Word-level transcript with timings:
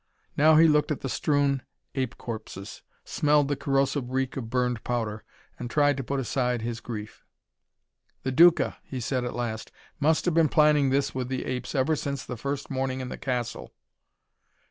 Now 0.35 0.55
he 0.55 0.67
looked 0.67 0.89
at 0.89 1.01
the 1.01 1.09
strewn 1.09 1.61
ape 1.93 2.17
corpses, 2.17 2.81
smelled 3.05 3.49
the 3.49 3.55
corrosive 3.55 4.09
reek 4.09 4.35
of 4.35 4.49
burned 4.49 4.83
powder, 4.83 5.23
and 5.59 5.69
tried 5.69 5.95
to 5.97 6.03
put 6.03 6.19
aside 6.19 6.63
his 6.63 6.79
grief. 6.79 7.23
"The 8.23 8.31
Duca," 8.31 8.77
he 8.81 8.99
said 8.99 9.23
at 9.23 9.35
last, 9.35 9.71
"must 9.99 10.25
have 10.25 10.33
been 10.33 10.49
planning 10.49 10.89
this 10.89 11.13
with 11.13 11.27
the 11.27 11.45
apes 11.45 11.75
ever 11.75 11.95
since 11.95 12.25
the 12.25 12.35
first 12.35 12.71
morning 12.71 12.99
in 12.99 13.09
the 13.09 13.15
castle." 13.19 13.73